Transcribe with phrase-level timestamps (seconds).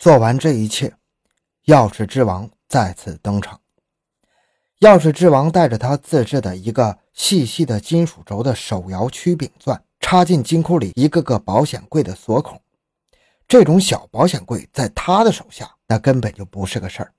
[0.00, 0.94] 做完这一切，
[1.66, 3.60] 钥匙之王再次登场。
[4.80, 12.58] 钥匙之王带着他自制的一个细细的金属轴的手摇曲柄钻，插进金库里一个个保险柜的锁孔。
[13.46, 17.12] 这种小保险柜在他的手下，那根本就不是个事儿。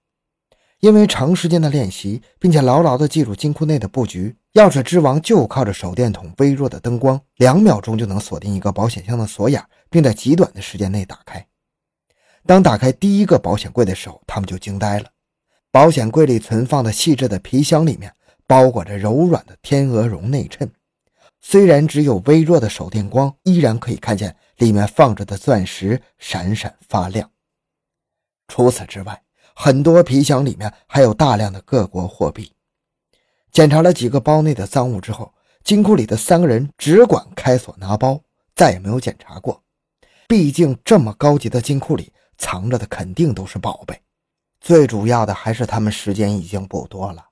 [0.79, 11.45] 因为长时间的练习，并且牢牢地记住金库内的布局，钥匙之王就靠着手电筒微弱的灯光，两秒钟就能锁定一个保险箱的锁眼，并在极短的时间内打开。
[12.45, 15.09] 当打开第一个保险柜的时候，他们就惊呆了。
[15.71, 18.13] 保险柜里存放的细致的皮箱里面
[18.45, 20.69] 包裹着柔软的天鹅绒内衬，
[21.39, 27.31] 虽然只有微弱的手电光，依然可以看见里面放着的钻石闪闪发亮。
[28.49, 29.21] 除此之外，
[29.55, 32.51] 很多皮箱里面还有大量的各国货币。
[33.51, 38.19] 检查了几个包内的赃物之后，金库里的三个人只管开锁拿包，
[38.55, 39.63] 再也没有检查过。
[40.27, 42.11] 毕竟这么高级的金库里。
[42.41, 44.01] 藏着的肯定都是宝贝，
[44.59, 47.23] 最主要的还是他们时间已经不多了。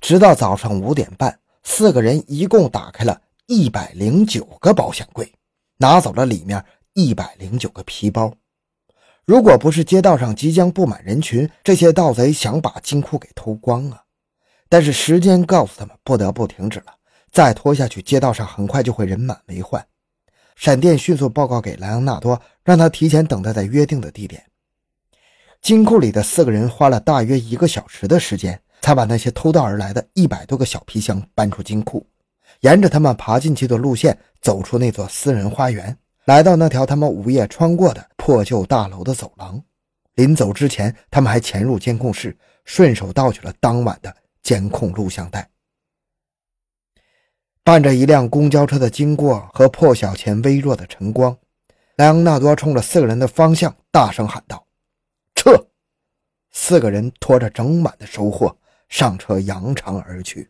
[0.00, 5.30] 直到早上五点半，四个人一共打开了一百零九个保险柜，
[5.78, 8.32] 拿走了里面一百零九个皮包。
[9.24, 14.04] 如果不是街道上即将布满人群，这些盗贼想把金库给偷光啊！
[14.68, 16.94] 但是时间告诉他们不得不停止了，
[17.32, 19.84] 再拖下去，街道上很快就会人满为患。
[20.56, 24.42] 闪电迅速报告给莱昂纳多，让他提前等待在约定的地点。
[25.60, 32.06] 金库里的四个人花了大约一个小时的时间，才把那些偷盗而来的一百多个小皮箱搬出金库，
[32.60, 39.62] 沿着他们爬进去的路线走出那座私人花园，来到那条他们午夜穿过的破旧大楼的走廊。
[40.14, 42.34] 临走之前，他们还潜入监控室，
[42.64, 45.46] 顺手盗取了当晚的监控录像带。
[47.66, 51.36] 伴着一辆公交车的经过和破晓前微弱的晨光，
[51.96, 54.64] 莱昂纳多冲着四个人的方向大声喊道
[55.34, 55.50] ：“撤！”
[56.52, 58.56] 四个人拖着整晚的收获
[58.88, 60.48] 上车，扬长而去。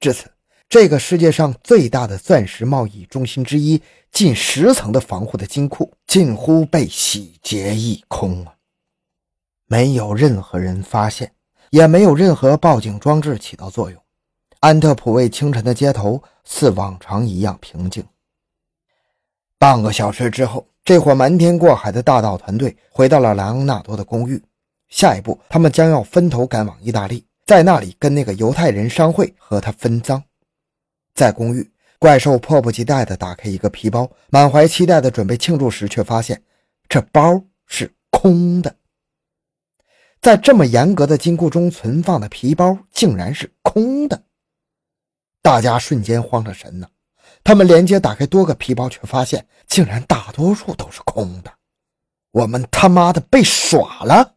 [0.00, 0.30] 至此，
[0.70, 8.54] 这个世界上最大的钻石贸易中心之一、近十层的防护的金库近乎被洗劫一空啊！
[9.66, 11.34] 没有任何人发现，
[11.68, 14.02] 也没有任何报警装置起到作用。
[14.60, 18.04] 安特普卫清晨的街头似往常一样平静。
[19.58, 24.42] 半个小时之后，这伙瞒天过海的大盗团队回到了莱昂纳多的公寓。
[24.88, 30.22] 下一步，他们将要分头赶往意大利，在那里跟那个犹太人商会，和他分赃。
[31.14, 36.42] 在公寓，怪兽迫不及待地打开一个皮包，满怀期待地准备庆祝时，却发现
[36.86, 38.76] 这包是空的。
[40.20, 44.22] 在这么严格的金库中存放的皮包，竟然是空的。
[45.42, 46.88] 大家瞬间慌了神呢，
[47.42, 51.52] 他们连接打开多个皮包，却发现竟然大多数都是空的。
[52.30, 54.36] 我们他妈的被耍了！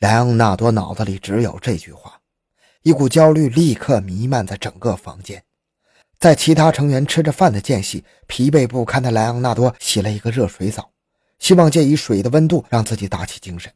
[0.00, 2.20] 莱昂纳多脑子里只有这句话，
[2.82, 5.42] 一股焦虑立刻弥漫在整个房间。
[6.18, 10.90] 在其他成员吃着饭的间隙，疲惫不堪的莱昂纳多洗了一个热水澡，
[11.38, 13.72] 希望借以水的温度让自己打起精神。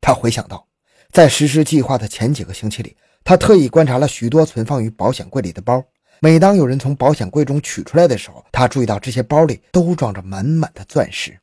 [0.00, 0.68] 他回想到，
[1.10, 2.96] 在实施计划的前几个星期里。
[3.28, 5.84] 他特意观察了许多存放于保险柜里的包，
[6.22, 11.38] 每当有人从保险柜中取出来的时候，他注意到这些包里都装着满满的钻石。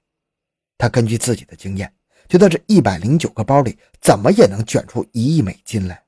[0.80, 1.94] 他根据自己的经验，
[2.28, 6.02] 觉得这一百零九个包里怎么也能卷出一亿美金来。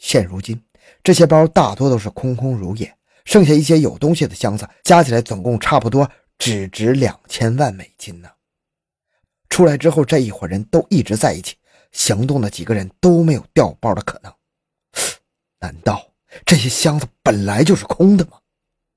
[0.00, 0.60] 现如今，
[1.04, 2.92] 这些包大多都是空空如也，
[3.24, 8.28] 剩下一些有东西的箱子加起来总共差不多只值两千万美金呢。
[9.48, 11.54] 出来之后，这一伙人都一直在一起
[11.92, 14.32] 行动的几个人都没有掉包的可能。
[15.60, 16.12] 难道
[16.44, 18.32] 这些箱子本来就是空的吗？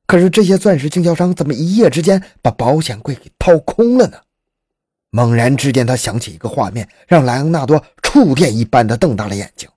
[0.05, 4.19] 可是这些钻石经销商怎么一夜之间把保险柜给掏空了呢？
[5.09, 9.69] 猛然之间，他想起一个画面，让莱昂纳多触电一般的瞪大了眼睛。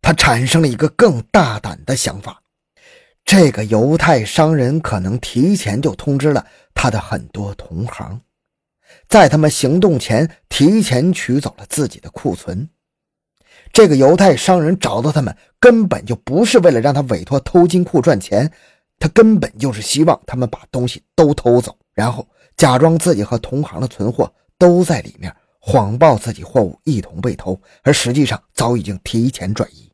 [0.00, 2.42] 他产生了一个更大胆的想法：
[3.24, 8.20] 这个犹太商人可能提前就通知了他的很多同行，
[9.08, 12.68] 在他们行动前提前取走了自己的库存。
[13.76, 18.50] 这个犹太商人找到他们，根本就不是为了让他委托偷金库赚钱，
[18.98, 22.26] 他根本就是希望他们把东西都偷走，然后
[22.56, 25.30] 假装自己和同行的存货都在里面，
[25.60, 29.92] 谎报自己货物一同被偷，而实际上早已经提前转移。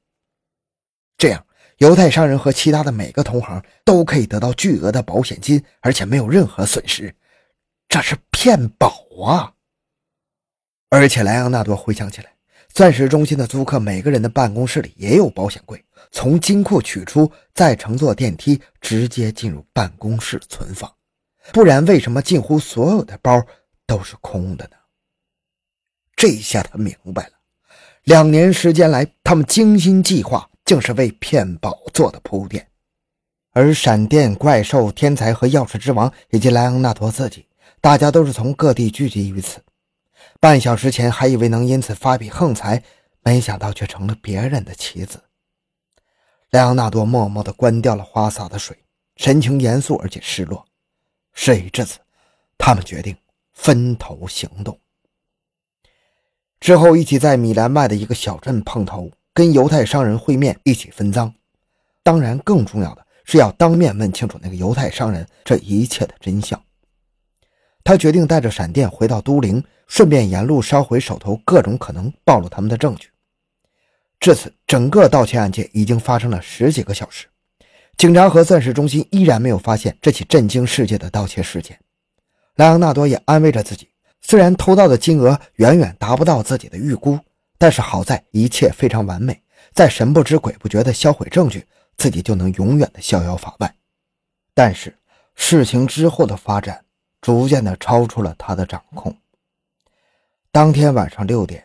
[1.19, 1.45] 这样，
[1.79, 7.13] 犹太商人和其他的每个同行都可以得到巨额的保险金，而且没有任何损失。
[7.89, 8.95] 这是骗保
[9.27, 9.55] 啊！
[10.89, 12.32] 而且莱昂纳多回想起来。
[12.73, 20.91] 钻石中心的租客每个人的办公室里也有保险柜，从金库取出，再乘坐电梯直接进入办公室存放。
[21.53, 23.45] 不然，为什么近乎所有的包
[23.87, 24.77] 都是空的呢？
[26.17, 27.33] 这下他明白了，
[28.05, 32.67] 两年时间来，他们精心计划，竟是为骗宝做的铺垫。
[33.53, 37.45] 而闪电怪兽、天才和钥匙之王以及莱昂纳多自己，
[37.83, 39.61] 大家都是从各地聚集于此。
[40.43, 42.83] 半小时前还以为能因此发笔横财，
[43.23, 45.23] 没想到却成了别人的棋子。
[46.51, 48.77] 莱昂纳多默默地关掉了花洒的水，
[49.15, 50.67] 神情严肃而且失落。
[51.33, 52.01] 事已至此，
[52.59, 53.17] 他们决定
[53.53, 54.77] 分头行动。
[56.59, 61.33] 之后，一起在米兰外的一个小镇碰头，跟犹太商人会面，一起分赃。
[62.03, 66.61] 当然，更重要的是要当面问清楚那个犹太商人这一切的真相。
[67.85, 73.09] 他决定带着闪电回到都灵，顺便沿路烧毁手头各种可能暴露他们的证据。
[74.21, 77.27] 至此，整个盗窃案件已经发生了十几个小时，
[77.97, 81.77] 警察和钻石中心依然没有发现这起震惊世界的盗窃事件。
[82.55, 83.89] 莱昂纳多也安慰着自己，
[84.21, 87.19] 虽然偷盗的金额远远达不到自己的预估，
[87.59, 89.43] 但是好在一切非常完美，
[89.75, 93.75] 在神不知鬼不觉的销毁证据，自己就能永远的逍遥法外。
[94.55, 94.97] 但是
[95.35, 96.85] 事情之后的发展。
[97.23, 99.17] 逐渐的超出了他的掌控。
[100.51, 101.65] 当天晚上六点，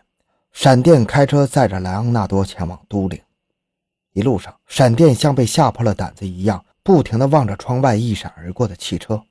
[0.54, 3.20] 闪电开车载着莱昂纳多前往都灵。
[4.14, 9.22] 一路上，闪电像被吓破了胆子一样，不停的望着窗外一闪而过的汽车。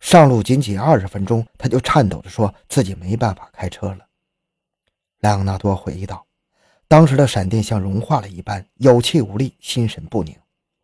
[0.00, 3.98] 上路仅仅二十分钟，他就颤抖着说自己没办法开车了。
[5.20, 6.26] 莱昂纳多回忆道
[6.88, 10.36] ：“当时的闪电像融化了一般，有气无力，心神不宁。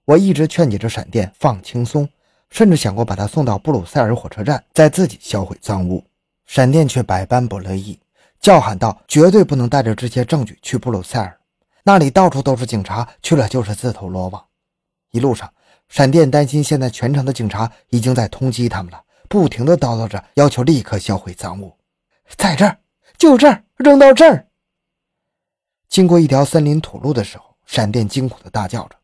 [0.05, 2.09] 我一直劝解着闪电放轻松。”
[2.51, 6.05] 甚至想过把他送到布鲁塞尔火车站，再自己销毁赃物。
[6.47, 8.01] 闪电却百般不乐意，
[8.41, 11.39] 叫喊道：“绝对不能带着这些证据去布鲁塞尔，
[11.83, 14.43] 那里到处都是警察，去了就是自投罗网。”
[15.13, 15.53] 一路上，
[15.91, 21.77] 闪电担心现在全城的警察已经在通缉他们了，不停地叨叨着，要求立刻销毁赃物。
[22.37, 22.79] 在这儿，
[23.19, 24.47] 就这儿，扔到这儿。
[25.91, 28.97] 经过一条森林土路的时候，闪电惊恐地大叫着，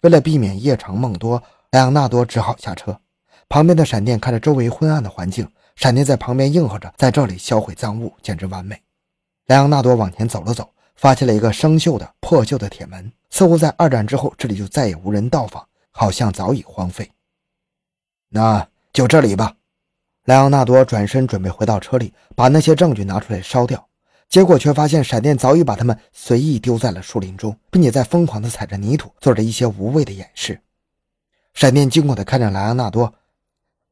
[0.00, 1.42] 为了避免夜长梦多。
[1.70, 2.98] 莱昂纳多只好下车。
[3.48, 8.80] 旁边的闪电看着周围昏暗的环境，闪电在旁边应和着：“在这里销毁赃物，简直完美。”
[9.48, 17.10] 莱昂纳多往前走了走，发现了一个生锈的、破旧的铁门，似乎在二战之后这里就再也无人到访，好像早已荒废。
[18.30, 19.54] 那就这里吧。
[20.24, 23.88] 莱昂纳多转身准备回到车里，把那些证据拿出来烧掉，
[24.28, 30.60] 结果却发现闪电早已把它们随意丢在了树林中，并且在疯狂地踩着泥土，做着一些无谓的掩饰。
[31.58, 33.12] 闪电惊恐地看着莱昂纳多，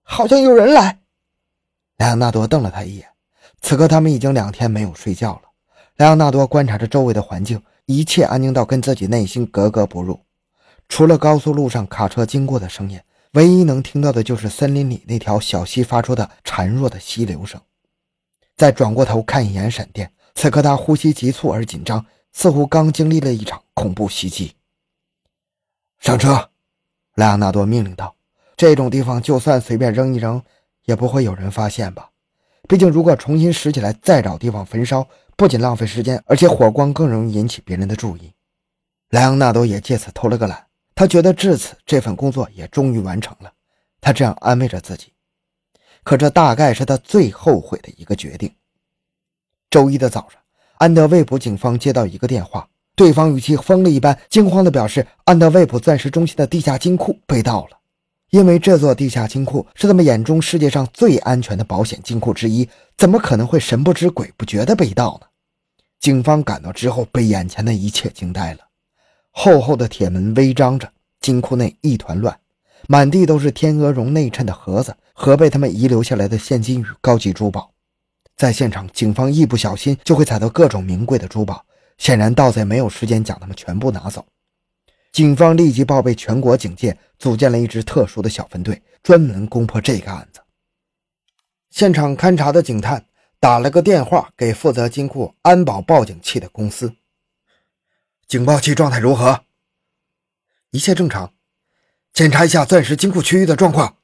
[0.05, 1.01] 好像有人来。
[1.97, 3.09] 莱昂纳多瞪了他一眼。
[3.61, 5.43] 此刻他们已经两天没有睡觉了。
[5.97, 10.21] 莱昂纳多观察着周围的环境，一切安静到跟自己内心格格不入。
[10.89, 13.01] 除了高速路上卡车经过的声音，
[13.33, 17.61] 唯一能听到的就是森林里那条小溪发出的孱弱的溪流声。
[18.55, 24.55] 再转过头看一眼闪电，此刻他呼吸急促而紧张，似乎刚经历了一场恐怖袭击。
[25.99, 26.49] 上车。
[27.17, 28.15] 莱昂纳多命令道
[28.59, 30.43] ：“这种地方就算随便扔一扔，
[30.85, 32.11] 也不会有人发现吧？
[32.69, 38.35] 毕竟，如果重新拾起来再找地方焚烧，不仅浪费时间，而且火光更容易引起别人的注意。”
[39.09, 43.51] 莱昂纳多也借此偷了个懒，他觉得至此这份工作也终于完成了。
[43.99, 45.15] 他这样安慰着自己。
[46.03, 48.55] 可这大概是他最后悔的一个决定。
[49.71, 50.39] 周一的早上，
[50.77, 52.69] 安德卫普警方接到一个电话。
[52.97, 57.79] 对方语气疯了一般，惊慌地表示：“安德卫普钻石中心的地下金库被盗了，
[58.31, 65.27] 因为这座地下金库是他们眼中世界上最安全的保险金库之一，怎么可能会神不知鬼不觉地被盗呢？”
[66.01, 68.61] 警方赶到之后，被眼前的一切惊呆了。
[69.31, 72.35] 厚厚的铁门微张着，金库内一团乱，
[72.89, 77.71] 满地都是天鹅绒内衬的盒子和被他们遗留下来的现金与高级珠宝。
[78.37, 81.63] 在现场，警方一不小心就会踩到各种名贵的珠宝。
[81.99, 84.25] 显然，盗贼没有时间将他们全部拿走。
[85.13, 90.41] 警方立即报备全国警界，组建了一支特殊的小分队，专门攻破这个案子。
[91.71, 93.07] 现场勘查的警探
[93.41, 96.95] 打了个电话给负责金库安保报警器的公司
[98.29, 99.45] ：“警报器状态如何？
[100.71, 101.33] 一切正常。
[102.13, 103.97] 检查一下钻石金库区域的状况。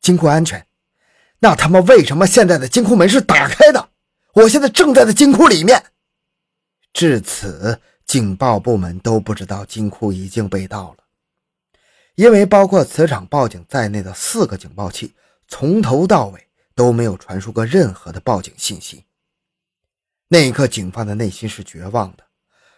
[0.00, 0.66] 金库安全。
[1.38, 3.90] 那他妈为什么现在的金库门是打开的？
[4.34, 5.84] 我现在正在的金库里面。”
[6.94, 11.04] 至此，警报部门都不知道金库已经被盗了，
[12.14, 15.12] 因为包括磁场报警在内的四个警报器
[15.48, 16.46] 从头到尾
[16.76, 19.04] 都没有传输过任何的报警信息。
[20.28, 22.24] 那一刻，警方的内心是绝望的，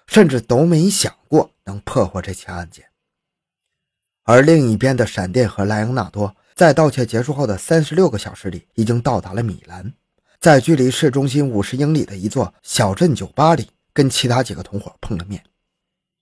[0.07, 2.87] 甚至都没想过能破获这起案件。
[4.23, 9.93] 而另一边的闪电和莱昂纳多，在盗窃结束后的三十六个小时里，已经到达了米兰。
[10.41, 15.43] 在距离市中心五十英里的一座小镇酒吧里，跟其他几个同伙碰了面。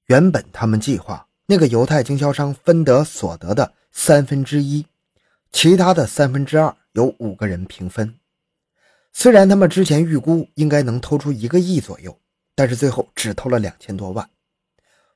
[0.06, 4.86] 原本他们计划那个犹太经销商分得所得的三分之一，
[5.50, 8.14] 其他的三分之二由五个人平分。
[9.12, 12.16] 虽然他们之前预估应该能偷出一个亿左右，
[12.54, 14.30] 但是最后只偷了两千多万。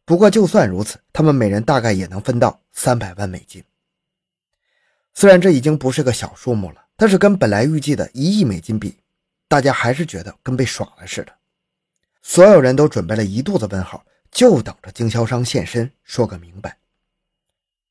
[0.05, 3.63] 不过就算如此，他们每人大概也能分到三百万美金。
[5.15, 8.97] 虽然这已经不是个小数目了，但是跟本来预计的一亿美金比，
[9.47, 11.38] 大家还是觉得跟被耍了似的。
[12.23, 14.05] 所有人都准备了一肚子问号。
[14.31, 16.77] 就等着经销商现身说个明白。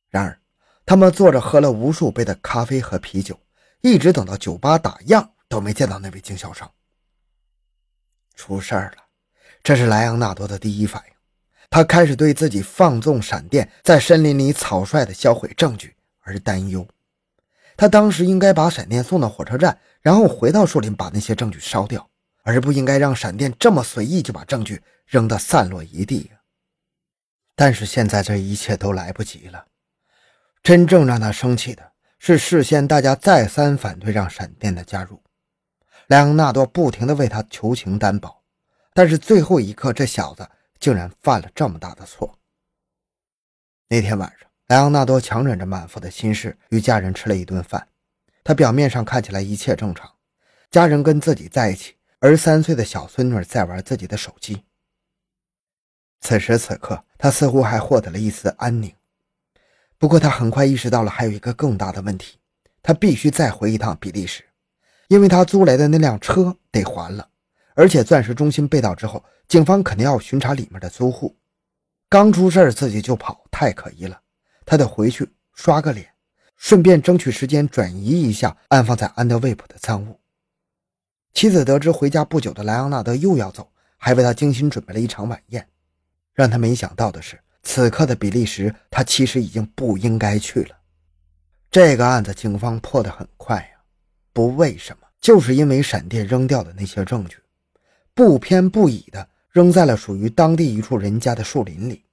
[0.08, 0.40] 然而，
[0.86, 3.38] 他们坐着喝了无数杯的咖啡和啤酒，
[3.82, 6.72] 一直等到酒吧打烊都没见到那位经销商。
[8.36, 9.04] 出事儿了！
[9.64, 11.14] 这是莱昂纳多的第一反应。
[11.72, 16.88] 他开始对自己放纵闪电在森林里草率的销毁证据而担忧。
[17.76, 22.08] 他当时应该把闪电送到火车站，然后回到树林把那些证据烧掉，
[22.48, 24.82] 而不应该让闪电这么随意就把证据。
[25.06, 26.30] 扔得散落一地
[27.56, 29.66] 但是现在这一切都来不及了。
[30.62, 35.24] 真正让他生气的是，事先大家再三反对让闪电的加入，
[36.08, 38.44] 莱昂纳多不停地为他求情担保，
[38.94, 40.46] 但是最后一刻，这小子
[40.78, 42.38] 竟然犯了这么大的错。
[43.88, 47.88] 那天晚上，莱昂纳多强忍着满腹的心事，与家人吃了一顿饭。
[48.44, 50.12] 他表面上看起来一切正常，
[50.70, 54.64] 家人跟自己在一起，而三岁的小孙女在玩自己的手机。
[56.20, 58.92] 此时此刻，他似乎还获得了一丝安宁。
[60.00, 62.40] 不过，他很快意识到了还有一个更大的问题：
[62.82, 64.44] 他必须再回一趟比利时，
[65.08, 67.30] 因为他租来的那辆车得还了。
[67.76, 71.38] 而且，钻石中心被盗之后，警方肯定要巡查里面的租户。
[72.10, 74.22] 刚出事自己就跑，太可疑了。
[74.66, 76.12] 他得回去刷个脸，
[76.56, 80.20] 顺便争取时间转移一下安放在安德卫普的赃物。
[81.34, 85.68] 妻子得知回家不久的莱昂纳德又要走，还为他精心准备了一场晚宴。
[86.34, 90.76] 让他没想到的是，此刻的比利时，他其实已经不应该去了。
[91.70, 93.82] 这个案子警方破得很快呀，
[94.34, 97.38] 不为什么，就是因为闪电扔掉的那些证据，
[98.14, 102.04] 不偏不倚的扔在了属于当地一处人家的树林里。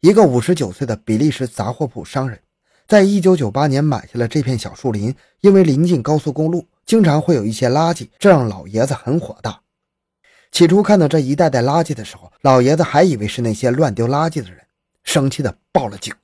[0.00, 2.38] 一个五十九岁的比利时杂货铺商人，
[2.86, 9.60] 在一九九八年买下了这片小树林，因为临近高速公路，经常会有一些垃圾，这让老爷子很火大。
[10.52, 14.64] 起初看到这一袋袋垃圾的时候，老爷子还以为是那些乱丢垃圾的人，
[15.02, 16.14] 生气的报了警。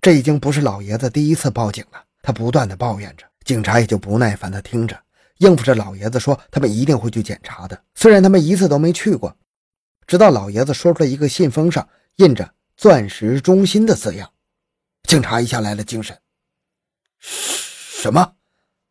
[0.00, 4.96] 这已经不是老爷子第一次报警了，他不断的抱怨着，警察也就不耐烦的听着，
[5.38, 7.82] 应付着老爷子说他们一定会去检查的。
[7.94, 9.36] 虽然他们一次都没去过，
[10.06, 14.30] 直到老爷子说出了一个信封上印着“钻石中心”的字样，
[15.02, 16.16] 警察一下来了精神。
[17.18, 18.34] 什么？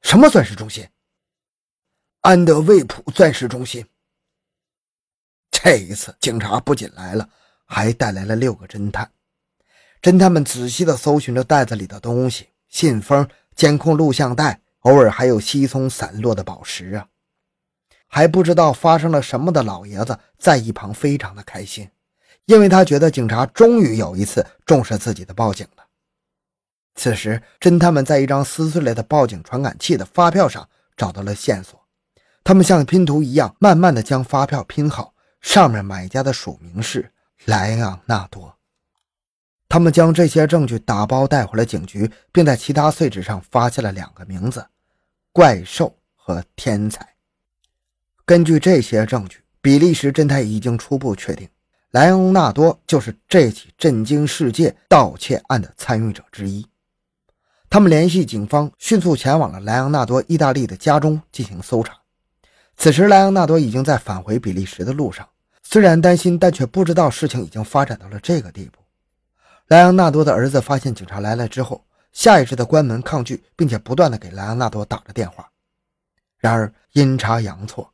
[0.06, 0.88] 什么钻石中心？
[2.22, 3.84] 安德卫普钻石中心。
[5.50, 7.28] 这一次，警察不仅来了，
[7.66, 9.12] 还带来了六个侦探。
[10.04, 17.08] 侦探们仔细地搜寻着袋子里的东西：信封、监控录像带，偶尔还有稀松散落的宝石啊！
[18.06, 21.90] 还不知道发生了什么的老爷子在一旁非常的开心，
[22.46, 25.85] 因为他觉得警察终于有一次重视自己的报警了。
[26.96, 31.80] 此时，侦探们在一张撕碎了的报警传感器的发票上找到了线索，
[32.44, 35.14] 他们像拼图一样，慢慢的将发票拼好。
[35.42, 37.12] 上面买家的署名是
[37.46, 38.58] 莱昂纳多。
[39.70, 44.66] 他们将这些证据打包带回了警局，并在其他碎纸上发现了两个名字：
[45.32, 47.08] 怪兽和天才。
[48.26, 51.48] 根据这些证据，比利时侦探已经初步确定，
[51.92, 56.66] 莱昂纳多就是这起震惊世界盗窃案的参与者之一。
[57.76, 61.94] 他们联系警方，迅速前往了莱昂纳多意大利的家中进行搜查。
[62.78, 65.28] 此时，莱昂纳多已经在返回比利时的路上。
[65.62, 68.80] 虽然担心，但却不知道事情已经发展到了这个地步。
[69.68, 75.46] 莱昂纳多的儿子发现警察来了之后，下意识的关门抗拒，并且不断的给莱昂纳多打着电话。
[76.38, 77.92] 然而阴差阳错，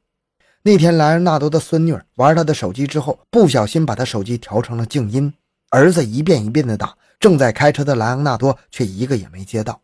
[0.61, 5.33] 那天莱昂纳多的孙女玩他的手机之后，不小心把他手机调成了静音。
[5.71, 9.79] 儿子一遍一遍的打，正在开车的莱昂纳多却一个也没接到。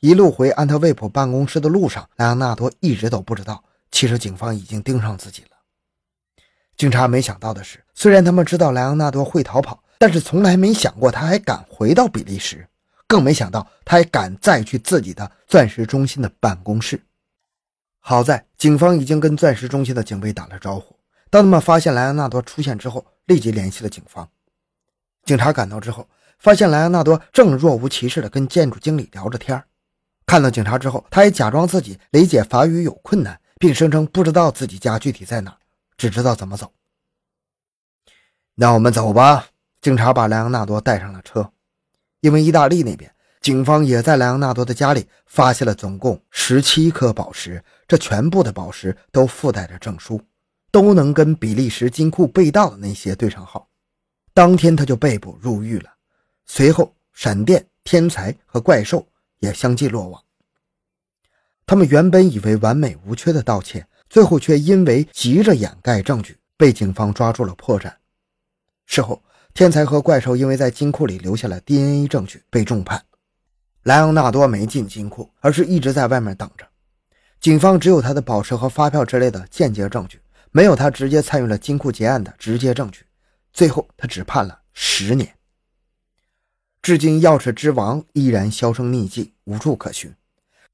[0.00, 5.50] 一路回安特卫普办公室的路上，莱昂纳多一直都不知道，其实警方已经盯上自己了。
[6.76, 12.66] 警察没想到的是，虽然他们知道莱昂纳多会逃跑，但是从来没想过他还敢回到比利时，
[13.06, 17.02] 更没想到他还敢再去自己的钻石中心的办公室。
[17.98, 20.96] 好在警方已经跟钻石中心的警卫打了招呼，
[21.28, 24.26] 当他们发现莱昂纳多出现之后，立即联系了警方。
[25.24, 29.62] 警察赶到之后，发现莱昂纳多正若无其事地跟建筑经理聊着天
[30.26, 35.56] 看到警察之后，他也假装自己理解法语有困难，并声称不知道自己家具体在哪，
[35.96, 36.72] 只知道怎么走。
[38.54, 39.46] 那我们走吧。
[39.80, 41.52] 警察把莱昂纳多带上了车，
[42.20, 50.20] 因为意大利那边警方也在莱昂纳多的家里发现了总共十七颗宝石，这全部的宝石都附带着证书，
[50.72, 53.68] 都能跟比利时金库被盗的那些对上号。
[54.34, 55.90] 当天他就被捕入狱了。
[56.48, 59.06] 随后，闪电、天才和怪兽
[59.38, 60.20] 也相继落网。
[61.66, 67.92] 他们原本以为完美无缺的盗窃，最后却因为急着掩盖证据，被警方抓住了破绽。
[68.86, 73.04] 事后，天才和怪兽因为在金库里留下了 DNA 证据，被重判。
[73.82, 76.66] 莱昂纳多没进金库，而是一直在外面等着。
[77.38, 80.18] 警方只有他的宝石和发票之类的间接证据，
[80.50, 83.04] 没有他直接参与了金库劫案的直接证据。
[83.52, 85.37] 最后，他只判了十年。
[86.80, 90.14] 至今，钥匙之王依然销声匿迹，无处可寻。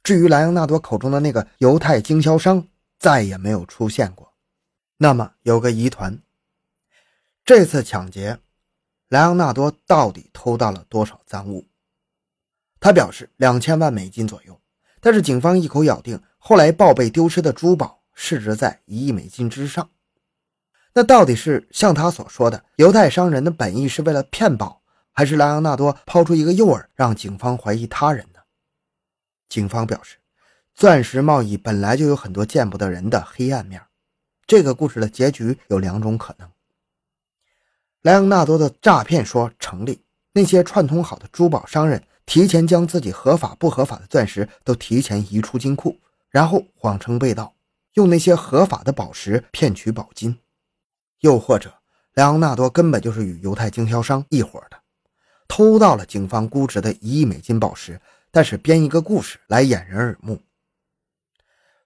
[0.02, 2.68] 至于莱昂纳多口中的那个犹太经销商，
[2.98, 4.32] 再也没有出现过。
[4.98, 6.20] 那么，有个疑团。
[7.44, 8.38] 这次抢劫，
[9.08, 11.66] 莱昂纳多到底偷到了多少赃物？
[12.78, 14.60] 他表示两千万美金左右，
[15.00, 19.90] 但是警方一口咬定，后来报备丢失的珠宝市值在一亿美金之上。
[20.92, 24.82] 那到底是像他所说的，犹太商人的本意是为了骗保，
[25.14, 28.40] 还是莱昂纳多抛出一个诱饵，让警方怀疑他人呢？
[29.48, 30.16] 警方表示，
[30.74, 33.80] 钻石贸易本来就有很多见不得人的黑暗面，
[34.44, 36.50] 这个故事的结局有两种可能。
[38.02, 45.96] 莱昂纳多的诈骗说成立，那些串通好的珠宝商人提前将自己合法不合法的钻石都提前移出金库，
[46.28, 47.54] 然后谎称被盗，
[47.92, 50.40] 用那些合法的宝石骗取宝金。
[51.20, 51.72] 又或者，
[52.14, 54.76] 莱昂纳多根本就是与犹太经销商一伙的，
[55.56, 58.00] 偷到了警方估值的一亿美金宝石，
[58.32, 60.42] 但是编一个故事来掩人耳目。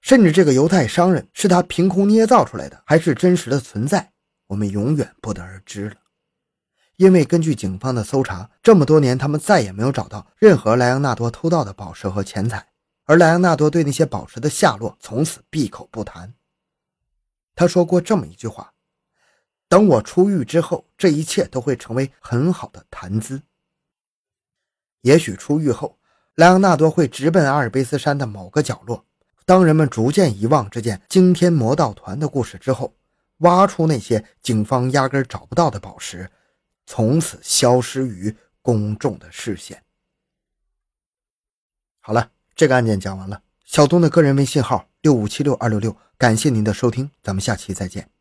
[0.00, 4.10] 甚至这个犹太商人是他凭空捏造出来的，还是真实的存在，
[4.46, 5.96] 我们永远不得而知了。
[6.96, 12.68] 因为根据警方的搜查，这么多年他们再也没有找到任何莱昂纳多偷盗的宝石和钱财，
[13.04, 16.32] 而莱昂纳多对那些宝石的下落从此闭口不谈。
[17.54, 18.72] 他说过这么一句话
[19.68, 23.42] ：“等我出狱之后，这一切都会成为很好的谈资。”
[25.02, 25.98] 也许出狱后，
[26.34, 29.04] 莱昂纳多会直奔阿尔卑斯山的某个角落，
[29.44, 32.94] 当人们逐渐遗忘这件惊天魔盗团的故事之后，
[33.38, 36.30] 挖出那些警方压根找不到的宝石。
[36.90, 39.82] 从此消失于公众的视线。
[42.00, 43.42] 好了，这个案件讲完了。
[43.66, 48.17] 小东的个人微信号六五七六二六六，感谢您的收听，咱们下期再见。